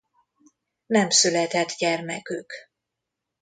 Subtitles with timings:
[0.85, 2.51] Nem született gyermekük.